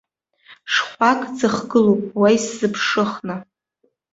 [0.73, 3.35] Шхәак ӡыхгылоуп уа исзыԥшыхны.